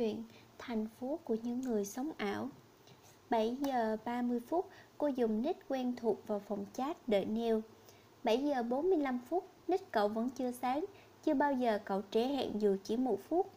[0.00, 0.22] chuyện
[0.58, 2.48] Thành phố của những người sống ảo.
[3.30, 4.68] 7 giờ 30 phút,
[4.98, 7.58] cô dùng nick quen thuộc vào phòng chat đợi Neil.
[8.24, 10.84] 7 giờ 45 phút, nick cậu vẫn chưa sáng
[11.24, 13.50] Chưa bao giờ cậu trễ hẹn dù chỉ một phút.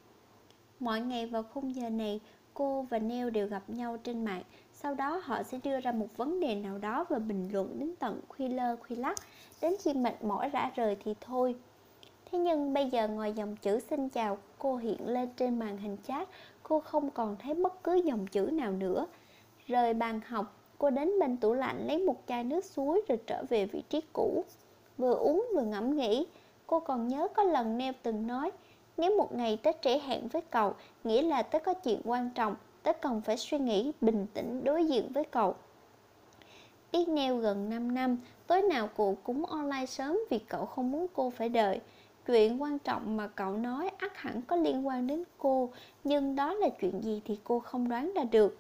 [0.80, 2.20] Mọi ngày vào khung giờ này,
[2.54, 6.18] cô và Neil đều gặp nhau trên mạng Sau đó họ sẽ đưa ra một
[6.18, 9.18] vấn đề nào đó và bình luận đến tận khuya lơ khuya lắc.
[9.62, 11.56] Đến khi mệt mỏi rã rời thì thôi
[12.34, 15.98] Thế nhưng bây giờ ngoài dòng chữ xin chào cô hiện lên trên màn hình
[16.08, 16.30] chat,
[16.64, 19.06] cô không còn thấy bất cứ dòng chữ nào nữa.
[19.68, 23.44] Rời bàn học, cô đến bên tủ lạnh lấy một chai nước suối rồi trở
[23.50, 24.44] về vị trí cũ.
[24.98, 26.26] Vừa uống vừa ngẫm nghĩ,
[26.68, 28.52] cô còn nhớ có lần Neo từng nói,
[28.98, 30.74] nếu một ngày tớ trễ hẹn với cậu,
[31.04, 34.86] nghĩa là tớ có chuyện quan trọng, tớ cần phải suy nghĩ bình tĩnh đối
[34.86, 35.56] diện với cậu.
[36.92, 41.08] Biết Neo gần 5 năm, tối nào cô cũng online sớm vì cậu không muốn
[41.14, 41.80] cô phải đợi.
[42.28, 45.70] Chuyện quan trọng mà cậu nói ắt hẳn có liên quan đến cô,
[46.04, 48.58] nhưng đó là chuyện gì thì cô không đoán ra được.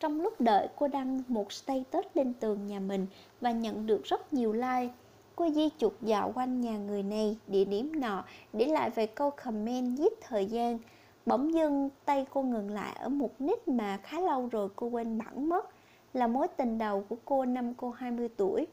[0.00, 3.06] Trong lúc đợi cô đăng một status lên tường nhà mình
[3.40, 4.88] và nhận được rất nhiều like.
[5.36, 9.30] Cô di chuột dạo quanh nhà người này, địa điểm nọ, để lại vài câu
[9.30, 10.78] comment giết thời gian.
[11.26, 15.18] Bỗng dưng tay cô ngừng lại ở một nick mà khá lâu rồi cô quên
[15.18, 15.70] bẵng mất,
[16.14, 18.66] là mối tình đầu của cô năm cô 20 tuổi.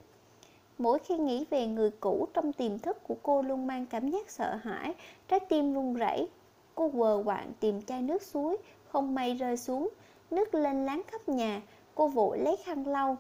[0.84, 4.30] Mỗi khi nghĩ về người cũ trong tiềm thức của cô luôn mang cảm giác
[4.30, 4.94] sợ hãi,
[5.28, 6.28] trái tim run rẩy.
[6.76, 9.90] Cô quờ quạng tìm chai nước suối, không may rơi xuống,
[10.32, 11.62] nước lên láng khắp nhà,
[11.96, 13.18] cô vội lấy khăn lau.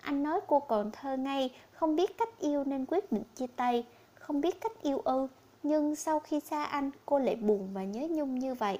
[0.00, 3.86] Anh nói cô còn thơ ngây, không biết cách yêu nên quyết định chia tay,
[4.14, 5.26] không biết cách yêu ư,
[5.62, 8.78] nhưng sau khi xa anh, cô lại buồn và nhớ nhung như vậy.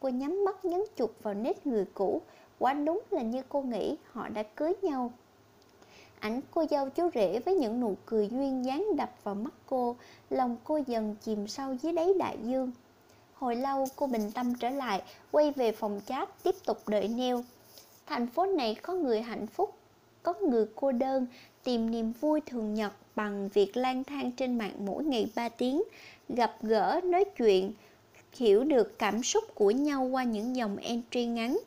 [0.00, 2.22] Cô nhắm mắt nhấn chuột vào nét người cũ,
[2.58, 5.12] quả đúng là như cô nghĩ họ đã cưới nhau
[6.20, 9.96] ảnh cô dâu chú rể với những nụ cười duyên dáng đập vào mắt cô,
[10.30, 12.72] lòng cô dần chìm sâu dưới đáy đại dương.
[13.34, 17.44] Hồi lâu cô bình tâm trở lại, quay về phòng chat, tiếp tục đợi neo
[18.08, 19.74] thành phố này có người hạnh phúc,
[20.22, 21.26] có người cô đơn,
[21.64, 25.82] tìm niềm vui thường nhật bằng việc lang thang trên mạng mỗi ngày 3 tiếng,
[26.28, 27.72] gặp gỡ, nói chuyện,
[28.32, 31.58] hiểu được cảm xúc của nhau qua những dòng entry ngắn.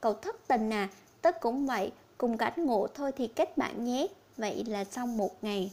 [0.00, 0.88] Cậu thất tình à
[1.22, 4.06] tớ cũng vậy cùng cảnh ngộ thôi thì kết bạn nhé.
[4.36, 5.72] Vậy là xong một ngày.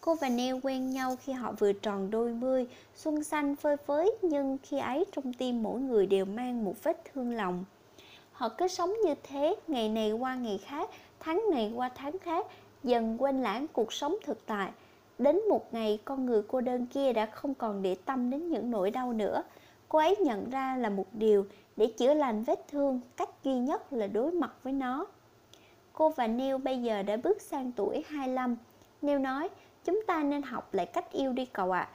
[0.00, 4.16] Cô và Neil quen nhau khi họ vừa tròn đôi mươi, xuân xanh phơi phới,
[4.22, 7.64] nhưng khi ấy trong tim mỗi người đều mang một vết thương lòng.
[8.32, 12.46] Họ cứ sống như thế, ngày này qua ngày khác, tháng này qua tháng khác,
[12.82, 14.70] dần quên lãng cuộc sống thực tại.
[15.18, 18.70] Đến một ngày, con người cô đơn kia đã không còn để tâm đến những
[18.70, 19.42] nỗi đau nữa.
[19.88, 21.46] Cô ấy nhận ra là một điều,
[21.76, 25.06] để chữa lành vết thương, cách duy nhất là đối mặt với nó.
[25.96, 28.56] Cô và Neil bây giờ đã bước sang tuổi 25.
[29.02, 29.48] Neil nói,
[29.84, 31.80] chúng ta nên học lại cách yêu đi cậu ạ.
[31.80, 31.94] À.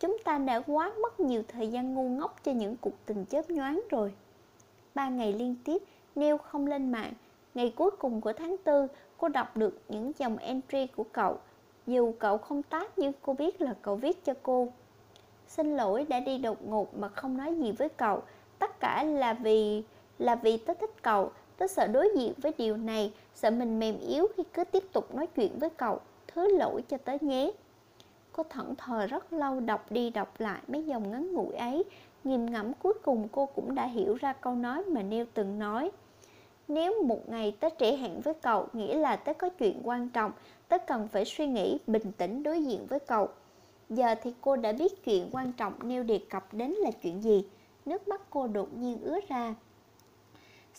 [0.00, 3.50] Chúng ta đã quá mất nhiều thời gian ngu ngốc cho những cuộc tình chớp
[3.50, 4.12] nhoáng rồi.
[4.94, 5.82] Ba ngày liên tiếp,
[6.14, 7.12] Neil không lên mạng.
[7.54, 8.88] Ngày cuối cùng của tháng 4,
[9.18, 11.38] cô đọc được những dòng entry của cậu.
[11.86, 14.68] Dù cậu không tác nhưng cô biết là cậu viết cho cô.
[15.48, 18.22] Xin lỗi đã đi đột ngột mà không nói gì với cậu.
[18.58, 19.82] Tất cả là vì
[20.18, 23.98] là vì tớ thích cậu Tớ sợ đối diện với điều này, sợ mình mềm
[23.98, 26.00] yếu khi cứ tiếp tục nói chuyện với cậu.
[26.26, 27.50] Thứ lỗi cho tớ nhé.
[28.32, 31.84] Cô thẫn thờ rất lâu đọc đi đọc lại mấy dòng ngắn ngủi ấy.
[32.24, 35.90] Nghiêm ngẫm cuối cùng cô cũng đã hiểu ra câu nói mà Neil từng nói.
[36.68, 40.32] Nếu một ngày tớ trễ hẹn với cậu, nghĩa là tớ có chuyện quan trọng,
[40.68, 43.28] tớ cần phải suy nghĩ, bình tĩnh đối diện với cậu.
[43.90, 47.44] Giờ thì cô đã biết chuyện quan trọng Neil đề cập đến là chuyện gì.
[47.86, 49.54] Nước mắt cô đột nhiên ứa ra.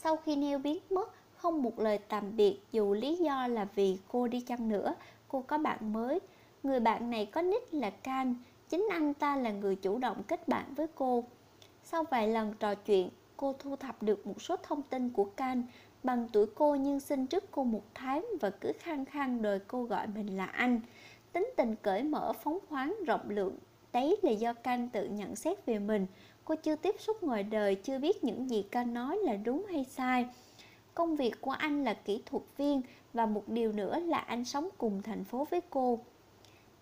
[0.04, 3.98] Sau khi Neil biến mất, không một lời tạm biệt dù lý do là vì
[4.08, 4.96] cô đi chăng nữa,
[5.28, 6.20] cô có bạn mới.
[6.64, 8.36] Người bạn này có nick là Can,
[8.70, 11.24] chính anh ta là người chủ động kết bạn với cô.
[11.84, 15.64] Sau vài lần trò chuyện, cô thu thập được một số thông tin của Can,
[16.04, 19.84] bằng tuổi cô nhưng sinh trước cô một tháng và cứ khăng khăng đòi cô
[19.84, 20.82] gọi mình là anh.
[21.34, 23.58] Tính tình cởi mở, phóng khoáng, rộng lượng,
[23.94, 26.08] đấy là do Canh tự nhận xét về mình.
[26.46, 29.86] Cô chưa tiếp xúc ngoài đời, chưa biết những gì Canh nói là đúng hay
[29.86, 30.26] sai.
[30.94, 32.82] Công việc của anh là kỹ thuật viên
[33.14, 36.00] và một điều nữa là anh sống cùng thành phố với cô.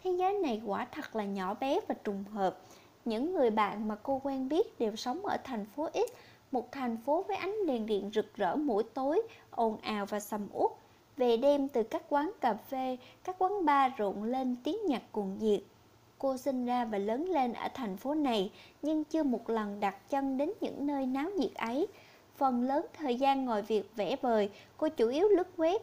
[0.04, 2.62] Thế giới này quả thật là nhỏ bé và trùng hợp.
[3.06, 6.12] Những người bạn mà cô quen biết đều sống ở thành phố X,
[6.52, 9.22] một thành phố với ánh đèn điện rực rỡ mỗi tối,
[9.52, 10.72] ồn ào và sầm uất.
[11.18, 15.38] Về đêm từ các quán cà phê, các quán bar rộn lên tiếng nhạc cuồng
[15.40, 15.62] nhiệt.
[16.21, 18.51] Cô sinh ra và lớn lên ở thành phố này,
[18.81, 21.88] nhưng chưa một lần đặt chân đến những nơi náo nhiệt ấy.
[22.35, 25.79] Phần lớn thời gian ngồi việc vẽ vời, cô chủ yếu lướt web.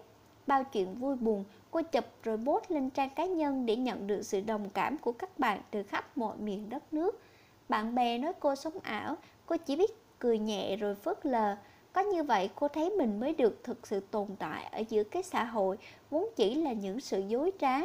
[0.46, 4.22] Bao chuyện vui buồn, cô chụp rồi post lên trang cá nhân để nhận được
[4.22, 7.20] sự đồng cảm của các bạn từ khắp mọi miền đất nước.
[7.68, 11.56] Bạn bè nói cô sống ảo, cô chỉ biết cười nhẹ rồi phớt lờ.
[11.92, 15.22] Có như vậy cô thấy mình mới được thực sự tồn tại ở giữa cái
[15.22, 15.78] xã hội
[16.10, 17.78] vốn chỉ là những sự dối trá.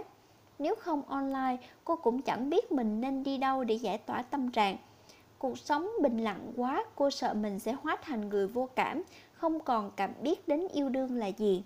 [0.64, 4.52] Nếu không online, cô cũng chẳng biết mình nên đi đâu để giải tỏa tâm
[4.52, 4.78] trạng.
[5.38, 9.60] Cuộc sống bình lặng quá, cô sợ mình sẽ hóa thành người vô cảm, không
[9.60, 11.64] còn cảm biết đến yêu đương là gì.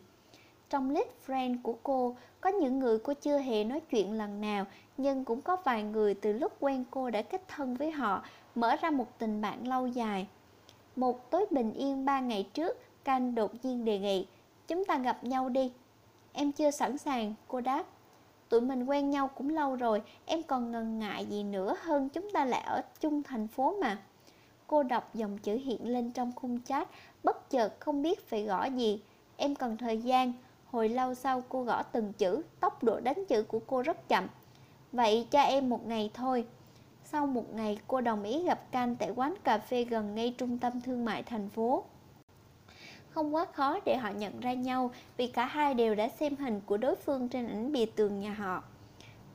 [0.69, 4.65] Trong list friend của cô, có những người cô chưa hề nói chuyện lần nào,
[4.97, 8.23] nhưng cũng có vài người từ lúc quen cô đã kết thân với họ,
[8.55, 10.27] mở ra một tình bạn lâu dài.
[10.95, 14.27] Một tối bình yên ba ngày trước, can đột nhiên đề nghị,
[14.67, 15.71] chúng ta gặp nhau đi.
[16.33, 17.83] Em chưa sẵn sàng, cô đáp.
[18.49, 22.31] Tụi mình quen nhau cũng lâu rồi, em còn ngần ngại gì nữa hơn chúng
[22.33, 23.97] ta lại ở chung thành phố mà.
[24.67, 26.89] Cô đọc dòng chữ hiện lên trong khung chat,
[27.23, 29.01] bất chợt không biết phải gõ gì.
[29.38, 30.33] Em cần thời gian,
[30.71, 34.27] Hồi lâu sau cô gõ từng chữ, tốc độ đánh chữ của cô rất chậm.
[34.91, 36.45] Vậy cho em một ngày thôi.
[37.03, 40.57] Sau một ngày cô đồng ý gặp Can tại quán cà phê gần ngay trung
[40.57, 41.83] tâm thương mại thành phố.
[43.17, 46.61] Không quá khó để họ nhận ra nhau vì cả hai đều đã xem hình
[46.65, 48.63] của đối phương trên ảnh bìa tường nhà họ.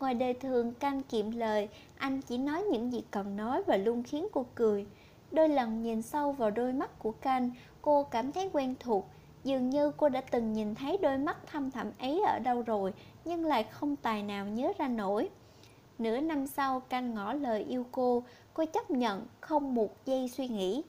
[0.00, 4.02] Ngoài đời thường canh kiệm lời, anh chỉ nói những gì cần nói và luôn
[4.02, 4.86] khiến cô cười.
[5.30, 7.50] Đôi lần nhìn sâu vào đôi mắt của canh,
[7.82, 9.08] cô cảm thấy quen thuộc,
[9.44, 12.92] Dường như cô đã từng nhìn thấy đôi mắt thâm thẳm ấy ở đâu rồi
[13.24, 15.28] Nhưng lại không tài nào nhớ ra nổi
[15.98, 18.22] Nửa năm sau canh ngỏ lời yêu cô
[18.54, 20.82] Cô chấp nhận không một giây suy nghĩ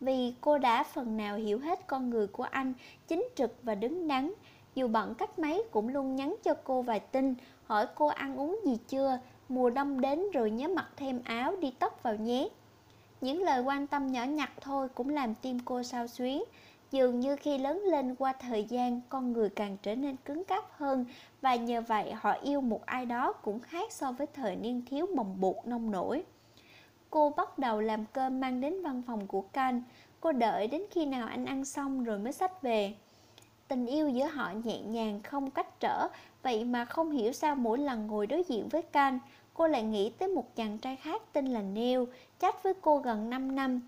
[0.00, 2.72] vì cô đã phần nào hiểu hết con người của anh
[3.08, 4.32] Chính trực và đứng đắn.
[4.74, 7.34] Dù bận cách mấy cũng luôn nhắn cho cô vài tin
[7.64, 11.70] Hỏi cô ăn uống gì chưa Mùa đông đến rồi nhớ mặc thêm áo đi
[11.78, 12.48] tóc vào nhé.
[13.20, 16.42] Những lời quan tâm nhỏ nhặt thôi cũng làm tim cô sao xuyến.
[16.90, 20.64] Dường như khi lớn lên qua thời gian, con người càng trở nên cứng cáp
[20.70, 21.04] hơn
[21.40, 25.06] và nhờ vậy họ yêu một ai đó cũng khác so với thời niên thiếu
[25.16, 26.24] bồng bột nông nổi.
[27.10, 29.82] Cô bắt đầu làm cơm mang đến văn phòng của Can.
[30.20, 32.94] Cô đợi đến khi nào anh ăn xong rồi mới xách về.
[33.68, 36.08] Tình yêu giữa họ nhẹ nhàng không cách trở,
[36.42, 39.18] vậy mà không hiểu sao mỗi lần ngồi đối diện với Can,
[39.54, 42.00] cô lại nghĩ tới một chàng trai khác tên là Neil,
[42.38, 43.80] chat với cô gần 5 năm.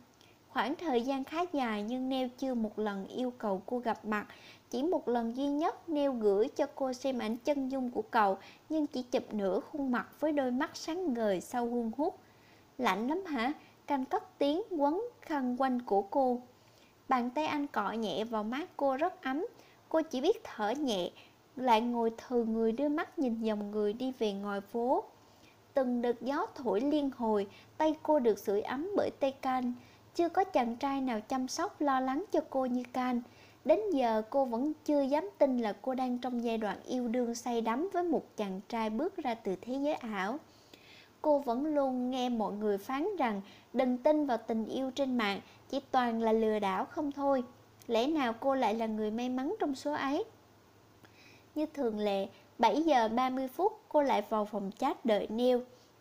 [0.49, 4.27] Khoảng thời gian khá dài nhưng Neo chưa một lần yêu cầu cô gặp mặt
[4.71, 8.39] Chỉ một lần duy nhất Neo gửi cho cô xem ảnh chân dung của cậu
[8.69, 12.19] Nhưng chỉ chụp nửa khuôn mặt với đôi mắt sáng ngời sau hun hút
[12.79, 13.53] Lạnh lắm hả?
[13.87, 16.41] Canh cất tiếng quấn khăn quanh của cô.
[17.09, 19.47] Bàn tay anh cọ nhẹ vào mắt cô rất ấm.
[19.89, 21.11] Cô chỉ biết thở nhẹ,
[21.57, 25.05] Lại ngồi thừ người đưa mắt nhìn dòng người đi về ngoài phố.
[25.75, 27.47] Từng đợt gió thổi liên hồi,
[27.77, 29.73] Tay cô được sưởi ấm bởi tay canh.
[30.15, 33.23] Chưa có chàng trai nào chăm sóc, lo lắng cho cô như Can
[33.65, 37.35] Đến giờ cô vẫn chưa dám tin là cô đang trong giai đoạn yêu đương
[37.35, 40.39] say đắm với một chàng trai bước ra từ thế giới ảo.
[41.23, 43.41] Cô vẫn luôn nghe mọi người phán rằng
[43.73, 47.45] đừng tin vào tình yêu trên mạng, Chỉ toàn là lừa đảo không thôi
[47.87, 50.25] Lẽ nào cô lại là người may mắn trong số ấy
[51.55, 52.27] Như thường lệ
[52.59, 55.59] 7 giờ 30 phút, cô lại vào phòng chat đợi Neil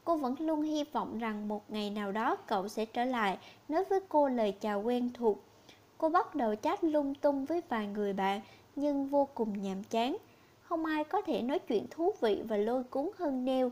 [0.07, 3.37] Cô vẫn luôn hy vọng rằng một ngày nào đó cậu sẽ trở lại,
[3.69, 5.37] nói với cô lời chào quen thuộc.
[5.97, 8.41] Cô bắt đầu chat lung tung với vài người bạn,
[8.75, 10.17] nhưng vô cùng nhàm chán.
[10.61, 13.67] Không ai có thể nói chuyện thú vị và lôi cuốn hơn Neil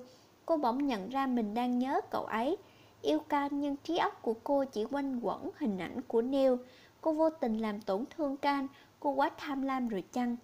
[0.46, 2.58] Cô bỗng nhận ra mình đang nhớ cậu ấy.
[3.02, 6.54] Yêu Can nhưng trí óc của cô chỉ quanh quẩn hình ảnh của Neil.
[7.02, 8.68] Cô vô tình làm tổn thương Can,
[9.00, 10.36] cô quá tham lam rồi chăng?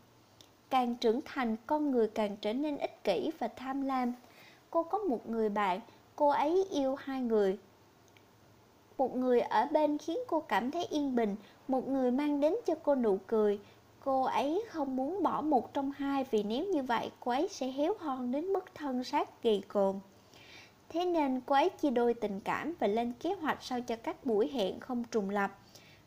[0.70, 4.14] Càng trưởng thành, con người càng trở nên ích kỷ và tham lam
[4.72, 5.80] cô có một người bạn,
[6.16, 7.60] cô ấy yêu hai người.
[8.98, 11.36] Một người ở bên khiến cô cảm thấy yên bình,
[11.68, 13.60] một người mang đến cho cô nụ cười.
[14.06, 17.68] Cô ấy không muốn bỏ một trong hai vì nếu như vậy cô ấy sẽ
[17.68, 20.00] héo hon đến mức thân xác kỳ cồn.
[20.90, 24.26] Thế nên cô ấy chia đôi tình cảm và lên kế hoạch sao cho các
[24.26, 25.52] buổi hẹn không trùng lập.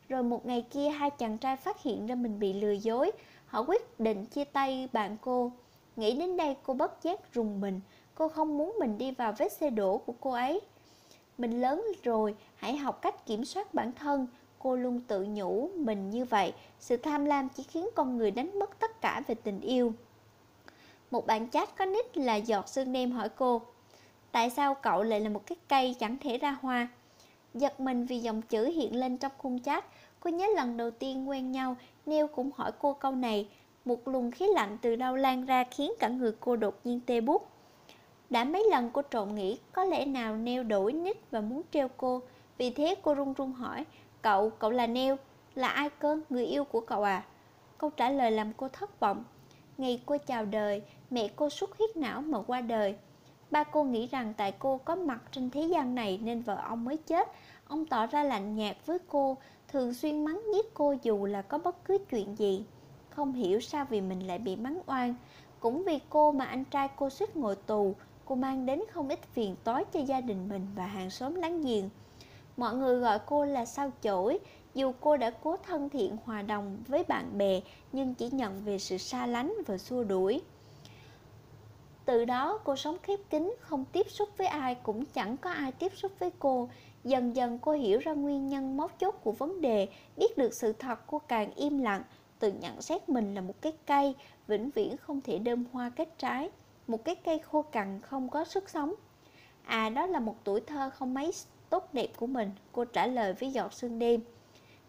[0.08, 3.12] Rồi một ngày kia hai chàng trai phát hiện ra mình bị lừa dối,
[3.46, 5.52] họ quyết định chia tay bạn cô.
[5.96, 7.80] Nghĩ đến đây cô bất giác rùng mình,
[8.14, 10.60] Cô không muốn mình đi vào vết xe đổ của cô ấy
[11.38, 14.26] Mình lớn rồi, hãy học cách kiểm soát bản thân
[14.64, 16.52] Cô luôn tự nhủ mình như vậy.
[16.78, 19.92] Sự tham lam chỉ khiến con người đánh mất tất cả về tình yêu.
[21.10, 23.62] Một bạn chat có nick là giọt sương đêm hỏi cô,
[24.32, 26.88] Tại sao cậu lại là một cái cây chẳng thể ra hoa?
[27.54, 29.84] Giật mình vì dòng chữ hiện lên trong khung chat.
[30.20, 33.48] Cô nhớ lần đầu tiên quen nhau, Neil cũng hỏi cô câu này.
[33.84, 37.20] Một luồng khí lạnh từ đâu lan ra khiến cả người cô đột nhiên tê
[37.20, 37.48] bút
[38.30, 41.88] đã mấy lần cô trộn nghĩ có lẽ nào Neo đổi nick và muốn treo
[41.96, 42.22] cô.
[42.58, 43.84] Vì thế cô run run hỏi
[44.24, 45.16] Cậu, cậu là Neo
[45.54, 47.24] Là ai cơ, người yêu của cậu à?
[47.78, 49.24] Câu trả lời làm cô thất vọng.
[49.78, 52.94] Ngày cô chào đời, mẹ cô xuất huyết não mà qua đời.
[53.50, 56.84] Ba cô nghĩ rằng tại cô có mặt trên thế gian này nên vợ ông
[56.84, 57.28] mới chết.
[57.68, 59.36] Ông tỏ ra lạnh nhạt với cô
[59.68, 62.64] thường xuyên mắng nhiếc cô dù là có bất cứ chuyện gì.
[63.10, 65.14] Không hiểu sao vì mình lại bị mắng oan.
[65.60, 69.22] Cũng vì cô mà anh trai cô suýt ngồi tù, cô mang đến không ít
[69.32, 71.90] phiền toái cho gia đình mình và hàng xóm láng giềng.
[72.56, 74.38] Mọi người gọi cô là sao chổi,
[74.74, 77.60] dù cô đã cố thân thiện hòa đồng với bạn bè
[77.92, 80.42] nhưng chỉ nhận về sự xa lánh và xua đuổi.
[82.04, 85.72] Từ đó cô sống khép kín, không tiếp xúc với ai cũng chẳng có ai
[85.72, 86.68] tiếp xúc với cô.
[87.04, 90.72] Dần dần cô hiểu ra nguyên nhân mấu chốt của vấn đề, biết được sự
[90.72, 92.02] thật cô càng im lặng,
[92.38, 94.14] tự nhận xét mình là một cái cây,
[94.46, 96.50] vĩnh viễn không thể đơm hoa kết trái,
[96.86, 98.94] một cái cây khô cằn không có sức sống.
[99.64, 101.32] À đó là một tuổi thơ không mấy
[101.70, 104.20] tốt đẹp của mình, cô trả lời với giọt sương đêm.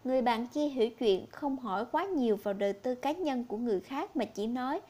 [0.04, 3.56] Người bạn kia hiểu chuyện, không hỏi quá nhiều vào đời tư cá nhân của
[3.56, 4.80] người khác mà chỉ nói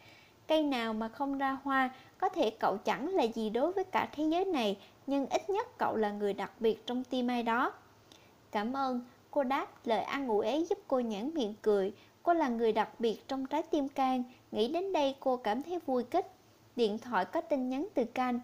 [0.49, 4.09] Cây nào mà không ra hoa, có thể cậu chẳng là gì đối với cả
[4.13, 7.73] thế giới này, nhưng ít nhất cậu là người đặc biệt trong tim ai đó.
[8.51, 9.01] Cảm ơn,
[9.31, 11.93] cô đáp lời an ủi ấy giúp cô nhãn miệng cười.
[12.23, 15.79] Cô là người đặc biệt trong trái tim Can, nghĩ đến đây cô cảm thấy
[15.87, 16.27] vui kích.
[16.77, 18.41] Điện thoại có tin nhắn từ Can.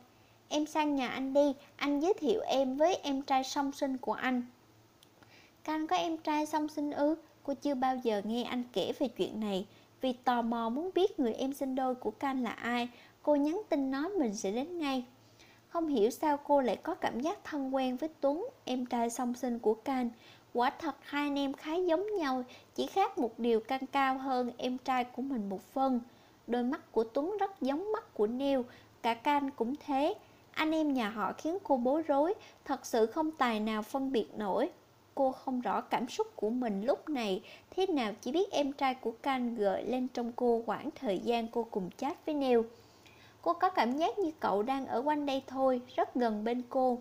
[0.55, 4.13] Em sang nhà anh đi, anh giới thiệu em với em trai song sinh của
[4.13, 4.43] anh.
[5.65, 7.15] Can có em trai song sinh ư?
[7.43, 9.67] Cô chưa bao giờ nghe anh kể về chuyện này.
[10.01, 12.89] Vì tò mò muốn biết người em sinh đôi của Can là ai,
[13.23, 15.05] cô nhắn tin nói mình sẽ đến ngay.
[15.69, 19.35] Không hiểu sao cô lại có cảm giác thân quen với Tuấn, em trai song
[19.35, 20.11] sinh của Can.
[20.55, 22.45] Quả thật hai anh em khá giống nhau,
[22.75, 26.01] chỉ khác một điều Can cao hơn em trai của mình một phân.
[26.47, 28.61] Đôi mắt của Tuấn rất giống mắt của Neil,
[29.03, 30.15] cả Can cũng thế.
[30.53, 34.27] Anh em nhà họ khiến cô bối rối, thật sự không tài nào phân biệt
[34.37, 34.71] nổi.
[35.15, 38.95] Cô không rõ cảm xúc của mình lúc này thế nào chỉ biết em trai
[38.95, 42.61] của Can gợi lên trong cô khoảng thời gian cô cùng chat với Neil.
[43.43, 46.99] Cô có cảm giác như cậu đang ở quanh đây thôi, rất gần bên cô.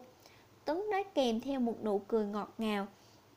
[0.65, 2.87] Tuấn nói kèm theo một nụ cười ngọt ngào.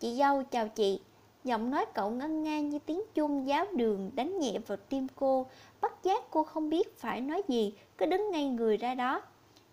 [0.00, 1.00] Chị dâu chào chị.
[1.44, 5.46] Giọng nói cậu ngân nga như tiếng chuông giáo đường đánh nhẹ vào tim cô.
[5.80, 9.22] Bất giác cô không biết phải nói gì, cứ đứng ngay người ra đó.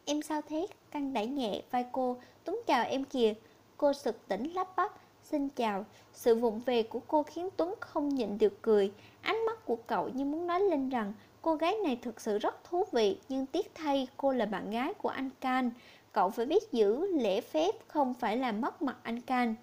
[0.06, 0.68] Em sao thế?
[0.92, 2.18] Căng đẩy nhẹ vai cô.
[2.44, 3.34] Tuấn chào em kìa.
[3.78, 4.92] Cô sực tỉnh lắp bắp.
[5.24, 5.86] Xin chào.
[6.14, 8.92] Sự vụng về của cô khiến Tuấn không nhịn được cười.
[9.22, 12.64] Ánh mắt của cậu như muốn nói lên rằng Cô gái này thực sự rất
[12.64, 15.72] thú vị, nhưng tiếc thay cô là bạn gái của anh Can.
[16.12, 19.56] Cậu phải biết giữ lễ phép, không phải là mất mặt anh Can.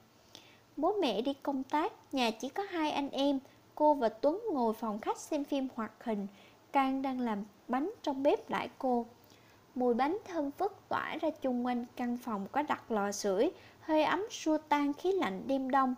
[0.77, 3.39] Bố mẹ đi công tác, nhà chỉ có hai anh em.
[3.75, 6.27] Cô và Tuấn ngồi phòng khách xem phim hoạt hình.
[6.73, 9.07] Can đang làm bánh trong bếp đãi cô.
[9.75, 14.03] Mùi bánh thơm phức tỏa ra chung quanh căn phòng có đặt lò sưởi, hơi
[14.05, 15.95] ấm xua tan khí lạnh đêm đông.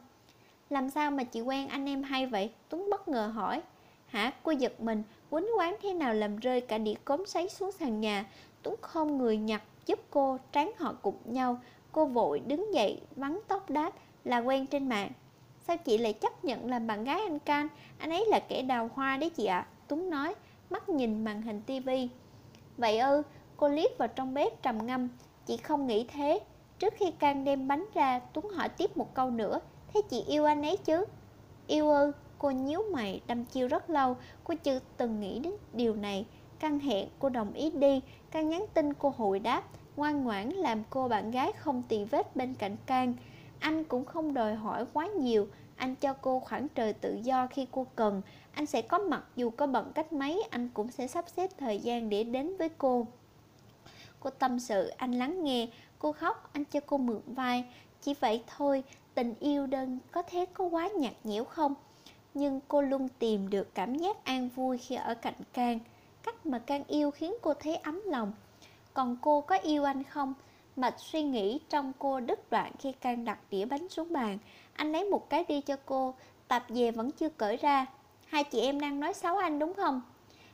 [0.70, 2.50] Làm sao mà chị quen anh em hay vậy?
[2.68, 3.62] Tuấn bất ngờ hỏi.
[4.06, 4.32] Hả?
[4.42, 8.00] Cô giật mình, quýnh quán thế nào làm rơi cả đĩa cốm sấy xuống sàn
[8.00, 8.24] nhà.
[8.62, 11.60] Tuấn không người nhặt giúp cô, tráng họ cùng nhau.
[11.92, 13.92] Cô vội đứng dậy, vắn tóc đáp
[14.24, 15.10] là quen trên mạng.
[15.66, 17.68] Sao chị lại chấp nhận làm bạn gái anh Can?
[17.98, 19.58] Anh ấy là kẻ đào hoa đấy chị ạ.
[19.58, 19.66] À.
[19.88, 20.34] Tuấn nói,
[20.70, 22.08] mắt nhìn màn hình tivi.
[22.76, 23.22] Vậy ư,
[23.60, 25.08] cô liếc vào trong bếp trầm ngâm.
[25.46, 26.40] Chị không nghĩ thế.
[26.78, 29.60] Trước khi Can đem bánh ra, Tuấn hỏi tiếp một câu nữa.
[29.94, 31.04] Thế chị yêu anh ấy chứ?
[31.66, 34.16] Yêu ư, Cô nhíu mày đâm chiêu rất lâu.
[34.44, 36.26] Cô chưa từng nghĩ đến điều này.
[36.58, 38.00] Căng hẹn cô đồng ý đi.
[38.30, 39.62] Căng nhắn tin cô hồi đáp.
[39.96, 43.14] Ngoan ngoãn làm cô bạn gái không tì vết bên cạnh Can
[43.58, 45.48] Anh cũng không đòi hỏi quá nhiều.
[45.76, 48.22] Anh cho cô khoảng trời tự do khi cô cần.
[48.52, 50.42] Anh sẽ có mặt dù có bận cách mấy.
[50.50, 53.06] Anh cũng sẽ sắp xếp thời gian để đến với cô.
[54.20, 57.64] Cô tâm sự, anh lắng nghe Cô khóc, anh cho cô mượn vai
[58.00, 58.84] Chỉ vậy thôi,
[59.14, 61.74] tình yêu đơn có thế có quá nhạt nhẽo không?
[62.34, 65.78] nhưng cô luôn tìm được cảm giác an vui khi ở cạnh Can.
[66.22, 68.32] Cách mà Can yêu khiến cô thấy ấm lòng.
[68.94, 70.34] Còn cô có yêu anh không?
[70.76, 74.38] Mạch suy nghĩ trong cô đứt đoạn khi Can đặt đĩa bánh xuống bàn.
[74.72, 76.14] Anh lấy một cái đi cho cô,
[76.48, 77.86] tạp về vẫn chưa cởi ra.
[78.26, 80.02] Hai chị em đang nói xấu anh đúng không?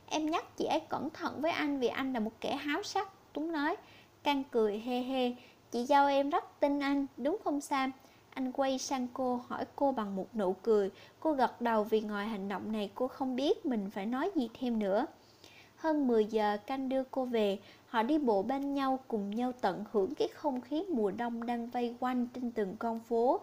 [0.07, 3.09] Em nhắc chị ấy cẩn thận với anh vì anh là một kẻ háo sắc.
[3.37, 3.77] Tuấn nói,
[4.23, 5.33] Can cười hê hê.
[5.71, 7.93] Chị dâu em rất tin anh, đúng không Sam?
[8.35, 10.91] Anh quay sang cô hỏi cô bằng một nụ cười.
[11.21, 14.49] Cô gật đầu vì ngoài hành động này cô không biết mình phải nói gì
[14.61, 15.07] thêm nữa.
[15.77, 17.59] Hơn 10 giờ canh đưa cô về.
[17.87, 21.71] Họ đi bộ bên nhau cùng nhau tận hưởng cái không khí mùa đông đang
[21.71, 23.41] vây quanh trên từng con phố.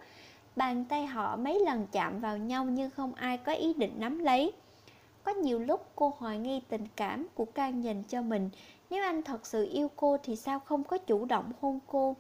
[0.56, 4.20] Bàn tay họ mấy lần chạm vào nhau nhưng không ai có ý định nắm
[4.20, 4.52] lấy.
[5.24, 8.50] Có nhiều lúc cô hoài nghi tình cảm của Can dành cho mình
[8.94, 12.16] nếu anh thật sự yêu cô thì sao không có chủ động hôn cô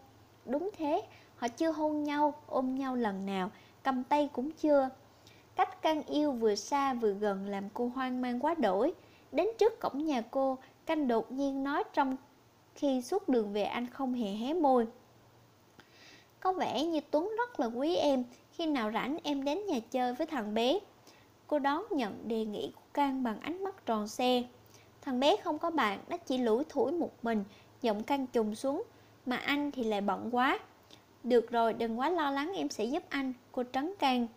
[0.45, 1.01] Đúng thế,
[1.35, 3.51] Họ chưa hôn nhau, ôm nhau lần nào,
[3.83, 4.89] cầm tay cũng chưa.
[5.55, 8.93] Cách căng yêu vừa xa vừa gần làm cô hoang mang quá đổi.
[9.31, 12.15] Đến trước cổng nhà cô, canh đột nhiên nói trong
[12.75, 14.87] khi suốt đường về anh không hề hé môi.
[16.39, 20.13] Có vẻ như Tuấn rất là quý em, Khi nào rảnh em đến nhà chơi
[20.13, 20.79] với thằng bé
[21.47, 24.43] Cô đón nhận đề nghị của Cang bằng ánh mắt tròn xe
[25.05, 27.43] Thằng bé không có bạn, nó chỉ lủi thủi một mình
[27.83, 28.83] Giọng căng trùng xuống.
[29.25, 30.60] Mà anh thì lại bận quá.
[31.24, 33.33] Được rồi, đừng quá lo lắng em sẽ giúp anh.
[33.51, 34.27] Cô trấn can.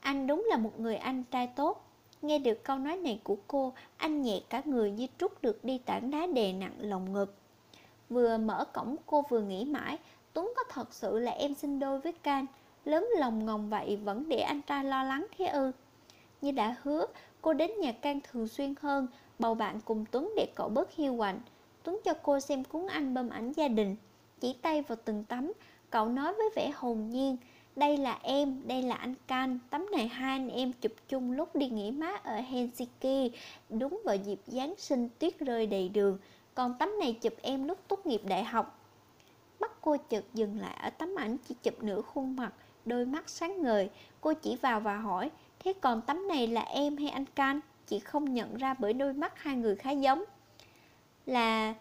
[0.00, 1.84] Anh đúng là một người anh trai tốt.
[2.22, 5.78] Nghe được câu nói này của cô Anh nhẹ cả người như trút được đi
[5.78, 7.34] tảng đá đè nặng lòng ngực.
[8.08, 9.98] Vừa mở cổng cô vừa nghĩ mãi
[10.32, 12.46] Tuấn có thật sự là em sinh đôi với Can?
[12.84, 15.72] Lớn lòng ngồng vậy vẫn để anh trai lo lắng thế ư?
[16.40, 17.06] Như đã hứa
[17.40, 19.06] Cô đến nhà Can thường xuyên hơn
[19.38, 21.40] Bầu bạn cùng Tuấn để cậu bớt hiu quạnh.
[21.82, 23.96] Tuấn cho cô xem cuốn anh bơm ảnh gia đình.
[24.40, 25.52] Chỉ tay vào từng tấm
[25.90, 27.36] Cậu nói với vẻ hồn nhiên
[27.76, 29.58] Đây là em, đây là anh Can.
[29.70, 33.34] Tấm này hai anh em chụp chung lúc đi nghỉ mát ở Helsinki.
[33.68, 36.18] Đúng vào dịp Giáng sinh tuyết rơi đầy đường.
[36.54, 38.78] Còn tấm này chụp em lúc tốt nghiệp đại học.
[39.60, 42.52] Bắt cô chợt dừng lại ở tấm ảnh chỉ chụp nửa khuôn mặt
[42.84, 43.90] Đôi mắt sáng ngời.
[44.20, 47.60] Cô chỉ vào và hỏi Thế còn tấm này là em hay anh Can?
[47.88, 50.24] Chị không nhận ra bởi đôi mắt hai người khá giống.
[51.26, 51.74] Là...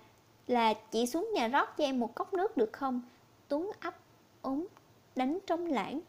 [0.47, 3.01] là chị xuống nhà rót cho em một cốc nước được không?
[3.47, 3.95] Tuấn ấp
[4.41, 4.67] úng
[5.15, 5.99] đánh trống lãng.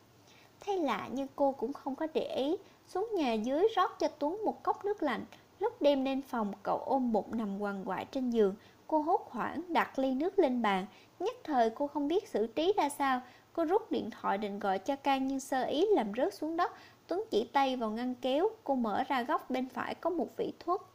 [0.61, 2.57] Thấy lạ nhưng cô cũng không có để ý,
[2.89, 5.25] Xuống nhà dưới rót cho Tuấn một cốc nước lạnh.
[5.59, 8.55] Lúc đêm lên phòng, cậu ôm bụng nằm quằn quại trên giường.
[8.87, 10.87] Cô hốt hoảng, đặt ly nước lên bàn.
[11.21, 13.21] Nhất thời cô không biết xử trí ra sao.
[13.53, 16.73] Cô rút điện thoại định gọi cho Can nhưng sơ ý làm rớt xuống đất.
[17.09, 20.53] Tuấn chỉ tay vào ngăn kéo, Cô mở ra góc bên phải có một vị
[20.61, 20.89] thuốc.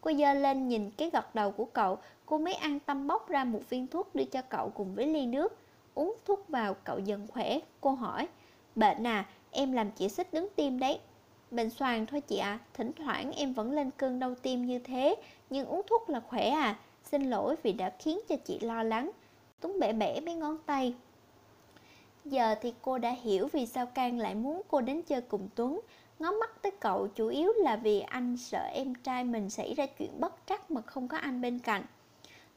[0.00, 3.44] Cô dơ lên nhìn cái gật đầu của cậu, Cô mới an tâm bóc ra
[3.44, 5.56] một viên thuốc đưa cho cậu cùng với ly nước.
[5.94, 8.28] Uống thuốc vào, cậu dần khỏe, Cô hỏi
[8.74, 10.98] Bệnh à em làm chị xích đứng tim đấy.
[11.50, 12.58] Bệnh xoàng thôi chị ạ à.
[12.74, 15.14] Thỉnh thoảng em vẫn lên cơn đau tim như thế,
[15.50, 16.78] Nhưng uống thuốc là khỏe à.
[17.04, 19.10] Xin lỗi vì đã khiến cho chị lo lắng.
[19.60, 20.94] Tuấn bẻ bẻ mấy ngón tay.
[22.30, 25.80] Giờ thì cô đã hiểu vì sao Can lại muốn cô đến chơi cùng Tuấn.
[26.18, 29.86] Ngó mắt tới cậu chủ yếu là vì anh sợ em trai mình xảy ra
[29.86, 31.82] chuyện bất trắc mà không có anh bên cạnh.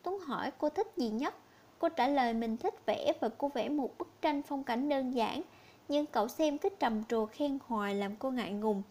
[0.04, 1.36] Tuấn hỏi cô thích gì nhất.
[1.80, 5.12] Cô trả lời mình thích vẽ và cô vẽ một bức tranh phong cảnh đơn
[5.12, 5.41] giản,
[5.88, 8.84] Nhưng cậu xem cứ trầm trồ khen hoài làm cô ngại ngùng.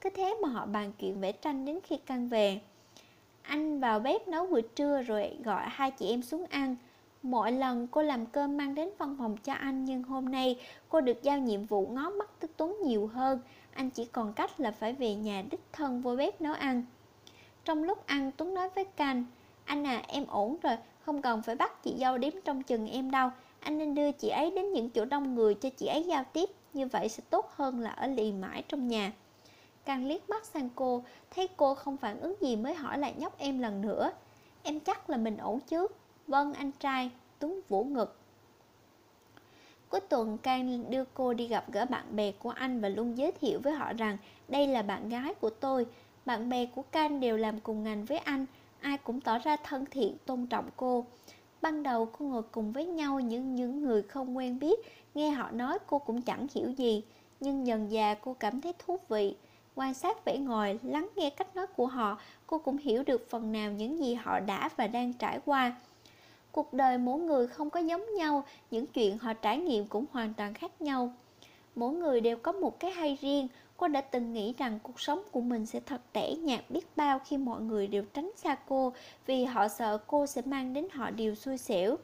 [0.00, 2.60] Cứ thế mà họ bàn chuyện vẽ tranh đến khi căng về.
[3.42, 6.76] Anh vào bếp nấu bữa trưa rồi gọi hai chị em xuống ăn.
[7.24, 11.00] Mỗi lần cô làm cơm mang đến văn phòng cho anh, Nhưng hôm nay cô
[11.00, 13.40] được giao nhiệm vụ ngó mắt tức Tuấn nhiều hơn.
[13.72, 16.82] Anh chỉ còn cách là phải về nhà đích thân vô bếp nấu ăn.
[17.64, 19.24] Trong lúc ăn, Tuấn nói với Canh,
[19.64, 23.10] Anh à em ổn rồi, Không cần phải bắt chị dâu đếm trong chừng em
[23.10, 23.30] đâu.
[23.60, 26.50] Anh nên đưa chị ấy đến những chỗ đông người cho chị ấy giao tiếp,
[26.72, 29.12] Như vậy sẽ tốt hơn là ở lì mãi trong nhà.
[29.84, 33.38] Càng liếc mắt sang cô, Thấy cô không phản ứng gì mới hỏi lại nhóc
[33.38, 34.12] em lần nữa.
[34.62, 35.86] Em chắc là mình ổn chứ?
[36.26, 38.16] Vâng anh trai, Tuấn vũ ngực
[39.94, 43.32] Cuối tuần Can đưa cô đi gặp gỡ bạn bè của anh và luôn giới
[43.32, 44.16] thiệu với họ rằng
[44.48, 45.86] đây là bạn gái của tôi.
[46.26, 48.46] Bạn bè của Can đều làm cùng ngành với anh,
[48.80, 51.04] ai cũng tỏ ra thân thiện, tôn trọng cô.
[51.62, 54.80] Ban đầu cô ngồi cùng với nhau những những người không quen biết,
[55.14, 57.02] nghe họ nói cô cũng chẳng hiểu gì,
[57.40, 59.36] nhưng dần dà cô cảm thấy thú vị.
[59.74, 63.52] Quan sát vẻ ngoài, lắng nghe cách nói của họ, cô cũng hiểu được phần
[63.52, 65.76] nào những gì họ đã và đang trải qua.
[66.54, 70.34] Cuộc đời mỗi người không có giống nhau, những chuyện họ trải nghiệm cũng hoàn
[70.34, 71.12] toàn khác nhau.
[71.74, 75.22] Mỗi người đều có một cái hay riêng, cô đã từng nghĩ rằng cuộc sống
[75.32, 78.92] của mình sẽ thật tẻ nhạt biết bao khi mọi người đều tránh xa cô
[79.26, 81.96] vì họ sợ cô sẽ mang đến họ điều xui xẻo.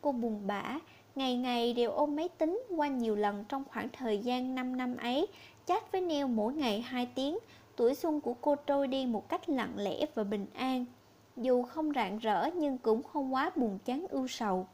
[0.00, 0.78] Cô buồn bã,
[1.14, 4.96] ngày ngày đều ôm máy tính qua nhiều lần trong khoảng thời gian 5 năm
[4.96, 5.26] ấy,
[5.66, 7.38] chat với Neo mỗi ngày 2 tiếng,
[7.76, 10.84] tuổi xuân của cô trôi đi một cách lặng lẽ và bình an
[11.40, 14.66] dù không rạng rỡ nhưng cũng không quá buồn chán ưu sầu.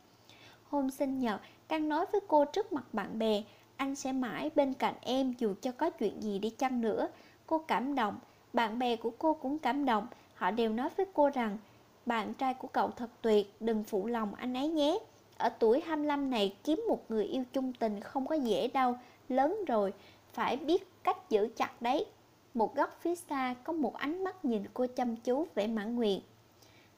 [0.70, 3.42] Hôm sinh nhật, Căng nói với cô trước mặt bạn bè,
[3.76, 7.08] anh sẽ mãi bên cạnh em dù cho có chuyện gì đi chăng nữa.
[7.46, 8.18] Cô cảm động,
[8.52, 11.58] bạn bè của cô cũng cảm động, họ đều nói với cô rằng
[12.06, 14.98] bạn trai của cậu thật tuyệt, đừng phụ lòng anh ấy nhé.
[15.38, 18.94] Ở tuổi 25 này kiếm một người yêu chung tình không có dễ đâu,
[19.28, 19.92] lớn rồi,
[20.32, 22.06] phải biết cách giữ chặt đấy.
[22.54, 26.20] Một góc phía xa có một ánh mắt nhìn cô chăm chú vẻ mãn nguyện.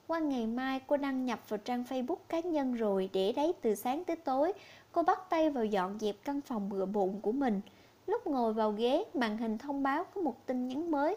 [0.09, 3.75] Qua ngày mai cô đăng nhập vào trang Facebook cá nhân rồi để đấy từ
[3.75, 4.53] sáng tới tối.
[4.92, 7.61] Cô bắt tay vào dọn dẹp căn phòng bừa bộn của mình.
[8.07, 11.16] Lúc ngồi vào ghế, màn hình thông báo có một tin nhắn mới.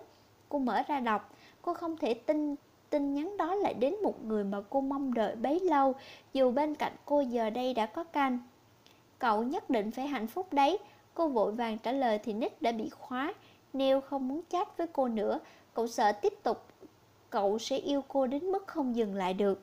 [0.50, 2.56] Cô mở ra đọc, cô không thể tin
[2.90, 5.96] tin nhắn đó lại đến một người mà cô mong đợi bấy lâu,
[6.34, 8.40] dù bên cạnh cô giờ đây đã có canh.
[9.20, 10.78] Cậu nhất định phải hạnh phúc đấy.
[11.14, 13.34] Cô vội vàng trả lời thì nick đã bị khóa.
[13.74, 15.40] Nêu không muốn chat với cô nữa,
[15.74, 16.71] cậu sợ tiếp tục
[17.32, 19.62] cậu sẽ yêu cô đến mức không dừng lại được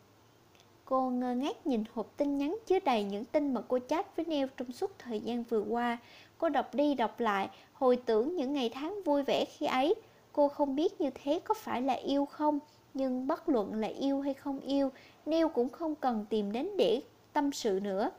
[0.89, 4.27] Cô ngơ ngác nhìn hộp tin nhắn chứa đầy những tin mà cô chat với
[4.27, 5.99] Neil trong suốt thời gian vừa qua.
[6.39, 9.95] Cô đọc đi đọc lại, hồi tưởng những ngày tháng vui vẻ khi ấy.
[10.33, 12.59] Cô không biết như thế có phải là yêu không,
[12.95, 14.91] nhưng bất luận là yêu hay không yêu,
[15.27, 17.03] Neil cũng không cần tìm đến để
[17.33, 18.11] tâm sự nữa.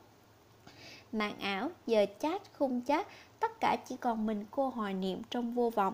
[1.12, 3.08] Mạng ảo, giờ chat, khung chat,
[3.40, 5.94] tất cả chỉ còn mình cô hoài niệm trong vô vọng.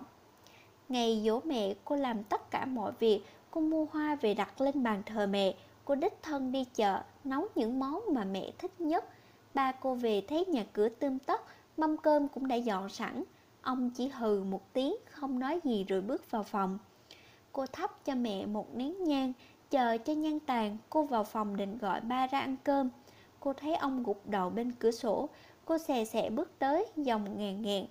[0.90, 3.22] Ngày dỗ mẹ, cô làm tất cả mọi việc,
[3.56, 5.54] cô mua hoa về đặt lên bàn thờ mẹ,
[5.86, 9.06] cô đích thân đi chợ, nấu những món mà mẹ thích nhất.
[9.54, 11.42] Ba cô về thấy nhà cửa tươm tất,
[11.78, 13.24] mâm cơm cũng đã dọn sẵn.
[13.62, 16.78] Ông chỉ hừ một tiếng, không nói gì rồi bước vào phòng.
[17.52, 19.34] Cô thắp cho mẹ một nén nhang,
[19.70, 22.90] chờ cho nhang tàn, cô vào phòng định gọi ba ra ăn cơm.
[23.40, 25.30] Cô thấy ông gục đầu bên cửa sổ,
[25.66, 27.86] cô xè xè bước tới, dòng ngàn ngàn.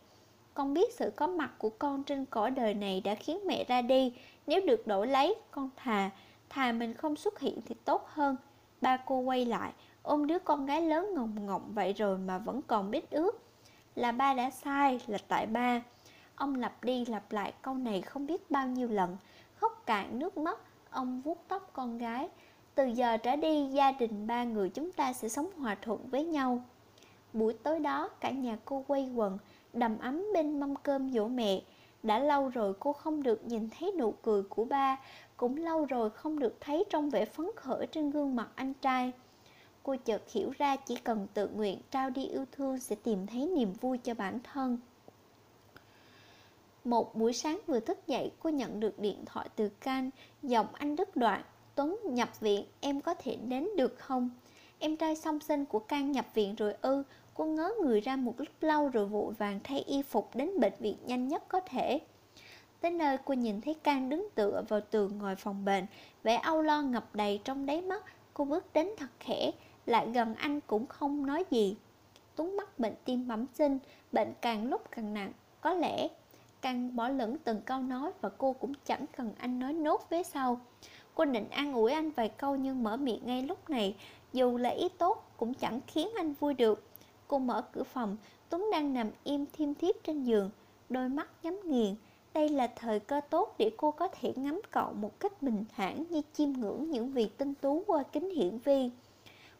[0.55, 3.83] Con biết sự có mặt của con trên cõi đời này đã khiến mẹ ra
[3.83, 4.13] đi,
[4.47, 6.11] nếu được đổi lấy, con thà,
[6.49, 8.37] thà mình không xuất hiện thì tốt hơn.
[8.81, 12.63] Ba cô quay lại, ôm đứa con gái lớn ngồng ngọng vậy rồi mà vẫn
[12.63, 13.43] còn biết ước.
[13.95, 15.83] Là ba đã sai, là tại ba.
[16.35, 19.17] Ông lặp đi lặp lại câu này không biết bao nhiêu lần,
[19.55, 20.59] khóc cạn nước mắt,
[20.91, 22.29] ông vuốt tóc con gái.
[22.75, 26.25] Từ giờ trở đi, gia đình ba người chúng ta sẽ sống hòa thuận với
[26.25, 26.65] nhau.
[27.33, 29.39] Buổi tối đó, cả nhà cô quay quần,
[29.75, 31.63] đầm ấm bên mâm cơm dỗ mẹ.
[32.03, 35.01] Đã lâu rồi cô không được nhìn thấy nụ cười của ba,
[35.37, 39.13] cũng lâu rồi không được thấy trong vẻ phấn khởi trên gương mặt anh trai.
[39.83, 43.47] Cô chợt hiểu ra chỉ cần tự nguyện trao đi yêu thương sẽ tìm thấy
[43.47, 44.79] niềm vui cho bản thân.
[46.85, 50.11] Một buổi sáng vừa thức dậy, cô nhận được điện thoại từ Can,
[50.43, 51.43] giọng anh đứt đoạn.
[51.75, 54.31] Tuấn nhập viện, em có thể đến được không?
[54.79, 57.03] Em trai song sinh của Can nhập viện rồi ư,
[57.35, 60.73] cô ngớ người ra một lúc lâu rồi vội vàng thay y phục đến bệnh
[60.79, 62.01] viện nhanh nhất có thể.
[62.81, 65.87] Tới nơi cô nhìn thấy Can đứng tựa vào tường ngồi phòng bệnh,
[66.23, 69.51] vẻ âu lo ngập đầy trong đáy mắt, cô bước đến thật khẽ,
[69.87, 71.77] lại gần anh cũng không nói gì.
[72.37, 73.79] Tuấn mắc bệnh tim bẩm sinh,
[74.13, 76.09] bệnh càng lúc càng nặng, có lẽ
[76.65, 80.23] can bỏ lửng từng câu nói và cô cũng chẳng cần anh nói nốt phía
[80.23, 80.61] sau.
[81.15, 83.97] Cô định an ủi anh vài câu nhưng mở miệng ngay lúc này,
[84.33, 86.83] dù là ý tốt cũng chẳng khiến anh vui được.
[87.29, 88.17] Cô mở cửa phòng,
[88.49, 90.51] Tuấn đang nằm im thiêm thiếp trên giường,
[90.89, 91.95] đôi mắt nhắm nghiền.
[92.35, 96.05] Đây là thời cơ tốt để cô có thể ngắm cậu một cách bình thản
[96.11, 98.91] như chiêm ngưỡng những vị tinh tú qua kính hiển vi.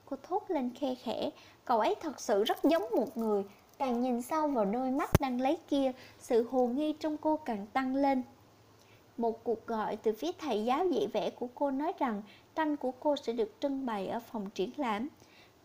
[0.05, 1.31] Cô thốt lên khe khẽ,
[1.65, 3.45] cậu ấy thật sự rất giống một người,
[3.79, 7.67] Càng nhìn sâu vào đôi mắt đang lấy kia, sự hồ nghi trong cô càng
[7.73, 8.23] tăng lên.
[9.17, 12.23] Một cuộc gọi từ phía thầy giáo dạy vẽ của cô nói rằng
[12.55, 15.09] tranh của cô sẽ được trưng bày ở phòng triển lãm.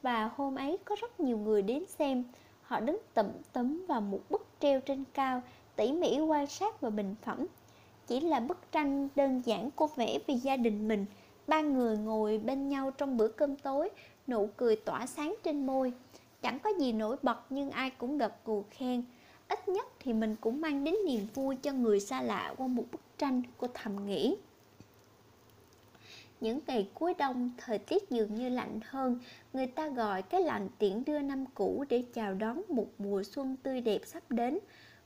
[0.02, 2.24] Và hôm ấy có rất nhiều người đến xem.
[2.62, 5.42] Họ đứng tụm tấm vào một bức treo trên cao,
[5.76, 7.46] tỉ mỉ quan sát và bình phẩm.
[8.08, 11.06] Chỉ là bức tranh đơn giản cô vẽ vì gia đình mình.
[11.48, 13.90] Ba người ngồi bên nhau trong bữa cơm tối,
[14.28, 15.94] nụ cười tỏa sáng trên môi.
[16.42, 19.04] Chẳng có gì nổi bật nhưng ai cũng gật gù khen
[19.48, 22.84] Ít nhất thì mình cũng mang đến niềm vui cho người xa lạ qua một
[22.92, 24.38] bức tranh Cô thầm nghĩ
[26.42, 29.20] những ngày cuối đông, thời tiết dường như lạnh hơn,
[29.54, 33.56] người ta gọi cái lạnh tiễn đưa năm cũ để chào đón một mùa xuân
[33.64, 34.60] tươi đẹp sắp đến.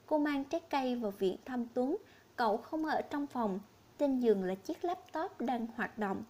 [0.06, 1.98] Cô mang trái cây vào viện thăm Tuấn,
[2.36, 3.60] cậu không ở trong phòng,
[3.98, 6.24] trên giường là chiếc laptop đang hoạt động.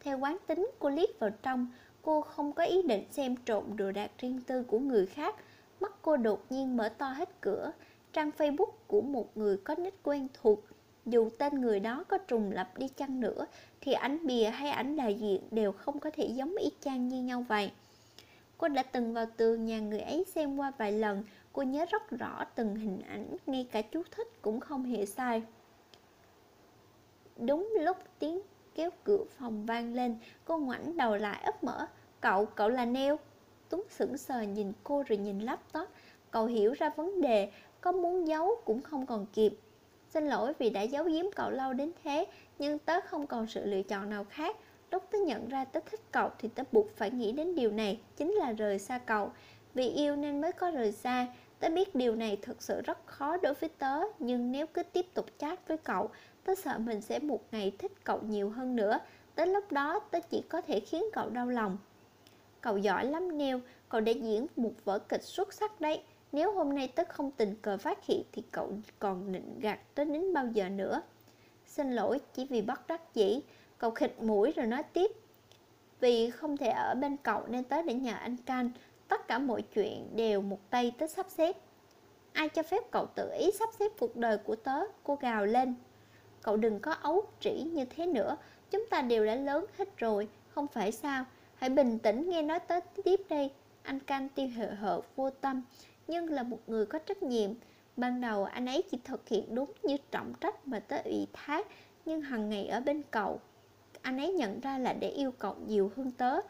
[0.00, 1.66] Theo quán tính, cô liếc vào trong,
[2.04, 5.36] Cô không có ý định xem trộm đồ đạc riêng tư của người khác
[5.80, 7.72] Mắt cô đột nhiên mở to hết cửa
[8.12, 10.64] Trang Facebook của một người có nick quen thuộc
[11.06, 13.46] dù tên người đó có trùng lập đi chăng nữa
[13.80, 17.22] Thì ảnh bìa hay ảnh đại diện đều không có thể giống y chang như
[17.22, 17.70] nhau vậy.
[18.58, 22.10] Cô đã từng vào tường nhà người ấy xem qua vài lần Cô nhớ rất
[22.10, 25.42] rõ từng hình ảnh Ngay cả chú thích cũng không hề sai.
[27.36, 28.40] Đúng lúc tiếng
[28.74, 31.86] kéo cửa phòng vang lên Cô ngoảnh đầu lại ấp mở
[32.20, 33.18] Cậu, cậu là Neo.
[33.68, 35.88] Tuấn sững sờ nhìn cô rồi nhìn laptop
[36.30, 39.58] Cậu hiểu ra vấn đề Có muốn giấu cũng không còn kịp.
[40.14, 42.26] Xin lỗi vì đã giấu giếm cậu lâu đến thế,
[42.58, 44.56] Nhưng tớ không còn sự lựa chọn nào khác.
[44.90, 48.00] Lúc tớ nhận ra tớ thích cậu Thì tớ buộc phải nghĩ đến điều này,
[48.16, 49.32] Chính là rời xa cậu.
[49.74, 51.26] Vì yêu nên mới có rời xa.
[51.58, 55.06] Tớ biết điều này thực sự rất khó đối với tớ, Nhưng nếu cứ tiếp
[55.14, 56.10] tục chat với cậu,
[56.44, 58.98] Tớ sợ mình sẽ một ngày thích cậu nhiều hơn nữa.
[59.34, 61.78] Tới lúc đó, tớ chỉ có thể khiến cậu đau lòng.
[62.60, 66.02] Cậu giỏi lắm Neo Cậu đã diễn một vở kịch xuất sắc đấy.
[66.34, 70.04] Nếu hôm nay tớ không tình cờ phát hiện Thì cậu còn định gạt tớ
[70.04, 71.02] đến bao giờ nữa?
[71.66, 73.40] Xin lỗi chỉ vì bất đắc dĩ
[73.78, 75.10] Cậu khịt mũi rồi nói tiếp.
[76.00, 78.70] Vì không thể ở bên cậu nên tớ đã nhờ anh Can.
[79.08, 81.56] Tất cả mọi chuyện đều một tay tớ sắp xếp.
[82.32, 84.80] Ai cho phép cậu tự ý sắp xếp cuộc đời của tớ?
[85.02, 85.74] Cô gào lên.
[86.42, 88.36] Cậu đừng có ấu trĩ như thế nữa.
[88.70, 91.24] Chúng ta đều đã lớn hết rồi Không phải sao?
[91.54, 93.50] Hãy bình tĩnh nghe nói tớ tiếp đây.
[93.82, 95.62] Anh Canh tiêu hệ hợt vô tâm,
[96.08, 97.50] nhưng là một người có trách nhiệm.
[97.96, 101.66] Ban đầu anh ấy chỉ thực hiện đúng như trọng trách mà tới ủy thác,
[102.04, 103.40] nhưng hằng ngày ở bên cậu.
[104.02, 106.40] Anh ấy nhận ra là để yêu cậu nhiều hơn tớ.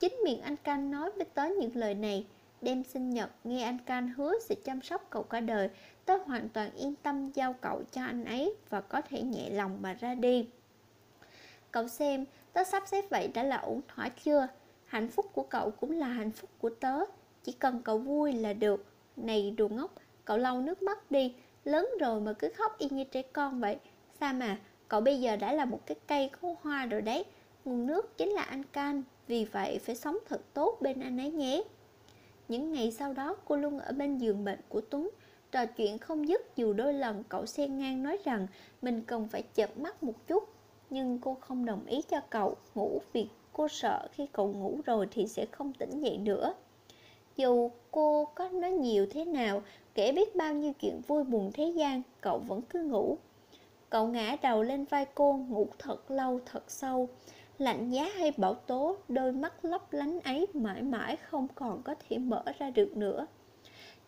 [0.00, 2.26] Chính miệng anh Canh nói với tớ những lời này.
[2.60, 5.68] Đêm sinh nhật, nghe anh Canh hứa sẽ chăm sóc cậu cả đời.
[6.04, 9.78] Tớ hoàn toàn yên tâm giao cậu cho anh ấy và có thể nhẹ lòng
[9.82, 10.48] mà ra đi.
[11.70, 14.48] Cậu xem, tớ sắp xếp vậy đã là ổn thỏa chưa?
[14.84, 16.98] Hạnh phúc của cậu cũng là hạnh phúc của tớ
[17.44, 19.94] Chỉ cần cậu vui là được này đồ ngốc,
[20.24, 21.34] cậu lau nước mắt đi.
[21.64, 23.76] Lớn rồi mà cứ khóc y như trẻ con vậy.
[24.20, 27.24] Sao mà, cậu bây giờ đã là một cái cây có hoa rồi đấy.
[27.64, 31.30] Nguồn nước chính là anh Can Vì vậy phải sống thật tốt bên anh ấy
[31.30, 31.62] nhé.
[32.48, 35.10] Những ngày sau đó cô luôn ở bên giường bệnh của Tuấn.
[35.50, 38.46] Trò chuyện không dứt dù đôi lần cậu xen ngang nói rằng
[38.82, 40.48] Mình cần phải chợp mắt một chút.
[40.90, 45.08] Nhưng cô không đồng ý cho cậu ngủ vì cô sợ khi cậu ngủ rồi
[45.10, 46.54] thì sẽ không tỉnh dậy nữa
[47.36, 49.62] dù cô có nói nhiều thế nào
[49.94, 53.18] kể biết bao nhiêu chuyện vui buồn thế gian cậu vẫn cứ ngủ.
[53.90, 57.08] Cậu ngã đầu lên vai cô ngủ thật lâu thật sâu.
[57.58, 61.94] Lạnh giá hay bão tố đôi mắt lấp lánh ấy mãi mãi không còn có
[62.08, 63.26] thể mở ra được nữa.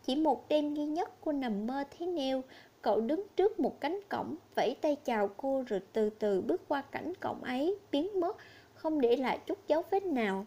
[0.06, 2.42] Chỉ một đêm duy nhất cô nằm mơ thế nêu
[2.82, 6.82] cậu đứng trước một cánh cổng vẫy tay chào cô rồi từ từ bước qua
[6.82, 8.36] cảnh cổng ấy biến mất
[8.74, 10.46] không để lại chút dấu vết nào.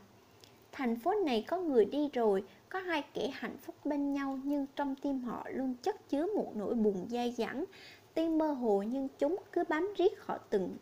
[0.71, 4.65] Thành phố này có người đi rồi, có hai kẻ hạnh phúc bên nhau nhưng
[4.75, 7.65] trong tim họ luôn chất chứa một nỗi buồn dai dẳng.
[8.13, 10.77] Tuy mơ hồ nhưng chúng cứ bám riết họ từng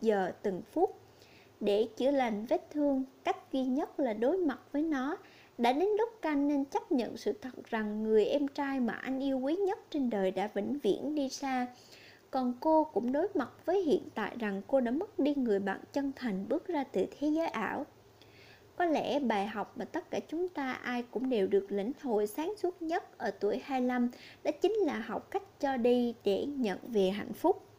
[0.00, 0.98] giờ từng phút.
[1.60, 5.16] Để chữa lành vết thương, cách duy nhất là đối mặt với nó.
[5.58, 9.20] Đã đến lúc canh nên chấp nhận sự thật rằng người em trai mà anh
[9.20, 11.66] yêu quý nhất trên đời đã vĩnh viễn đi xa
[12.32, 15.80] còn cô cũng đối mặt với hiện tại rằng cô đã mất đi người bạn
[15.92, 17.86] chân thành bước ra từ thế giới ảo
[18.76, 22.26] có lẽ bài học mà tất cả chúng ta ai cũng đều được lĩnh hội
[22.26, 24.10] sáng suốt nhất ở tuổi 25
[24.44, 27.71] đó chính là học cách cho đi để nhận về hạnh phúc.